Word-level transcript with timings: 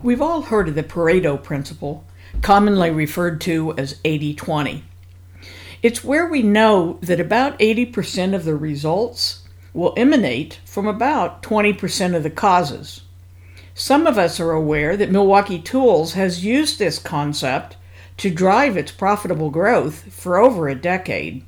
We've 0.00 0.22
all 0.22 0.42
heard 0.42 0.68
of 0.68 0.76
the 0.76 0.84
Pareto 0.84 1.42
principle, 1.42 2.04
commonly 2.40 2.88
referred 2.88 3.40
to 3.42 3.74
as 3.76 3.98
80 4.04 4.34
20. 4.34 4.84
It's 5.82 6.04
where 6.04 6.28
we 6.28 6.40
know 6.40 7.00
that 7.02 7.18
about 7.18 7.58
80% 7.58 8.32
of 8.32 8.44
the 8.44 8.54
results 8.54 9.42
will 9.74 9.94
emanate 9.96 10.60
from 10.64 10.86
about 10.86 11.42
20% 11.42 12.14
of 12.14 12.22
the 12.22 12.30
causes. 12.30 13.02
Some 13.74 14.06
of 14.06 14.18
us 14.18 14.38
are 14.38 14.52
aware 14.52 14.96
that 14.96 15.10
Milwaukee 15.10 15.60
Tools 15.60 16.12
has 16.12 16.44
used 16.44 16.78
this 16.78 17.00
concept 17.00 17.76
to 18.18 18.30
drive 18.30 18.76
its 18.76 18.92
profitable 18.92 19.50
growth 19.50 20.12
for 20.12 20.36
over 20.36 20.68
a 20.68 20.76
decade. 20.76 21.44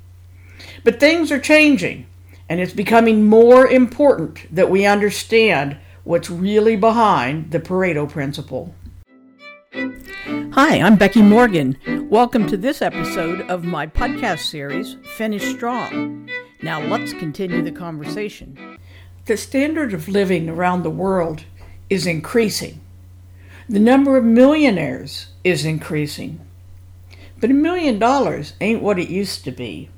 But 0.83 0.99
things 0.99 1.31
are 1.31 1.39
changing, 1.39 2.05
and 2.49 2.59
it's 2.59 2.73
becoming 2.73 3.25
more 3.25 3.65
important 3.65 4.53
that 4.53 4.69
we 4.69 4.85
understand 4.85 5.77
what's 6.03 6.29
really 6.31 6.75
behind 6.75 7.51
the 7.51 7.59
Pareto 7.59 8.09
Principle. 8.09 8.73
Hi, 9.73 10.81
I'm 10.81 10.95
Becky 10.95 11.21
Morgan. 11.21 11.77
Welcome 12.09 12.47
to 12.47 12.57
this 12.57 12.81
episode 12.81 13.41
of 13.41 13.63
my 13.63 13.85
podcast 13.85 14.39
series, 14.39 14.97
Finish 15.15 15.45
Strong. 15.53 16.29
Now 16.63 16.81
let's 16.81 17.13
continue 17.13 17.61
the 17.61 17.71
conversation. 17.71 18.79
The 19.25 19.37
standard 19.37 19.93
of 19.93 20.07
living 20.07 20.49
around 20.49 20.81
the 20.81 20.89
world 20.89 21.43
is 21.89 22.07
increasing. 22.07 22.81
The 23.69 23.79
number 23.79 24.17
of 24.17 24.23
millionaires 24.23 25.27
is 25.43 25.65
increasing. 25.65 26.41
But 27.39 27.51
a 27.51 27.53
million 27.53 27.99
dollars 27.99 28.53
ain't 28.59 28.81
what 28.81 28.97
it 28.97 29.09
used 29.09 29.43
to 29.43 29.51
be. 29.51 29.89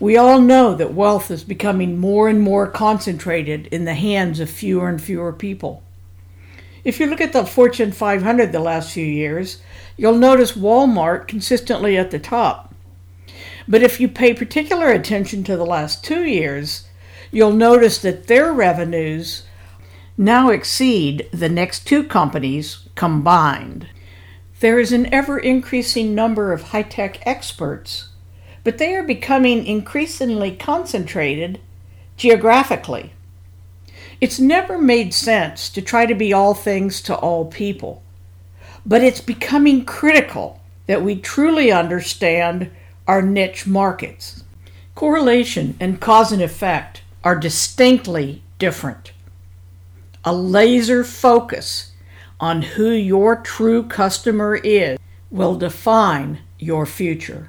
We 0.00 0.16
all 0.16 0.40
know 0.40 0.74
that 0.74 0.92
wealth 0.92 1.30
is 1.30 1.44
becoming 1.44 1.98
more 1.98 2.28
and 2.28 2.40
more 2.40 2.66
concentrated 2.66 3.68
in 3.68 3.84
the 3.84 3.94
hands 3.94 4.40
of 4.40 4.50
fewer 4.50 4.88
and 4.88 5.00
fewer 5.00 5.32
people. 5.32 5.82
If 6.82 6.98
you 6.98 7.06
look 7.06 7.20
at 7.20 7.32
the 7.32 7.46
Fortune 7.46 7.92
500 7.92 8.52
the 8.52 8.60
last 8.60 8.92
few 8.92 9.06
years, 9.06 9.62
you'll 9.96 10.18
notice 10.18 10.52
Walmart 10.52 11.28
consistently 11.28 11.96
at 11.96 12.10
the 12.10 12.18
top. 12.18 12.74
But 13.66 13.82
if 13.82 14.00
you 14.00 14.08
pay 14.08 14.34
particular 14.34 14.90
attention 14.90 15.44
to 15.44 15.56
the 15.56 15.64
last 15.64 16.04
two 16.04 16.24
years, 16.24 16.86
you'll 17.30 17.52
notice 17.52 17.98
that 17.98 18.26
their 18.26 18.52
revenues 18.52 19.44
now 20.18 20.50
exceed 20.50 21.28
the 21.32 21.48
next 21.48 21.86
two 21.86 22.04
companies 22.04 22.88
combined. 22.94 23.88
There 24.60 24.78
is 24.78 24.92
an 24.92 25.12
ever 25.12 25.38
increasing 25.38 26.14
number 26.14 26.52
of 26.52 26.62
high 26.64 26.82
tech 26.82 27.26
experts 27.26 28.08
but 28.64 28.78
they 28.78 28.94
are 28.96 29.02
becoming 29.02 29.66
increasingly 29.66 30.50
concentrated 30.50 31.60
geographically. 32.16 33.12
It's 34.20 34.40
never 34.40 34.78
made 34.78 35.12
sense 35.12 35.68
to 35.70 35.82
try 35.82 36.06
to 36.06 36.14
be 36.14 36.32
all 36.32 36.54
things 36.54 37.02
to 37.02 37.14
all 37.14 37.44
people, 37.44 38.02
but 38.86 39.04
it's 39.04 39.20
becoming 39.20 39.84
critical 39.84 40.60
that 40.86 41.02
we 41.02 41.16
truly 41.16 41.70
understand 41.70 42.70
our 43.06 43.20
niche 43.20 43.66
markets. 43.66 44.44
Correlation 44.94 45.76
and 45.78 46.00
cause 46.00 46.32
and 46.32 46.40
effect 46.40 47.02
are 47.22 47.36
distinctly 47.36 48.42
different. 48.58 49.12
A 50.24 50.34
laser 50.34 51.04
focus 51.04 51.92
on 52.40 52.62
who 52.62 52.90
your 52.90 53.36
true 53.36 53.82
customer 53.82 54.56
is 54.56 54.98
will 55.30 55.56
define 55.56 56.38
your 56.58 56.86
future. 56.86 57.48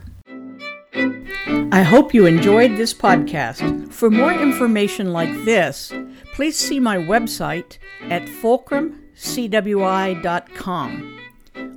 I 1.76 1.84
hope 1.84 2.14
you 2.14 2.26
enjoyed 2.26 2.78
this 2.78 2.94
podcast. 2.94 3.92
For 3.92 4.10
more 4.10 4.32
information 4.32 5.12
like 5.12 5.44
this, 5.44 5.92
please 6.34 6.56
see 6.56 6.80
my 6.80 6.96
website 6.96 7.80
at 8.04 8.28
fulcrumcwi.com. 8.28 11.20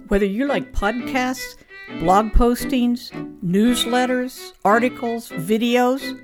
Whether 0.07 0.27
you 0.27 0.47
like 0.47 0.73
podcasts, 0.73 1.57
blog 1.99 2.27
postings, 2.27 3.11
newsletters, 3.43 4.53
articles, 4.65 5.31
videos, 5.31 6.17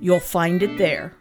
you'll 0.00 0.20
find 0.20 0.62
it 0.62 0.78
there. 0.78 1.16